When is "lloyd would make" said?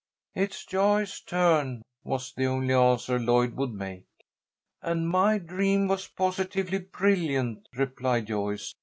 3.19-4.07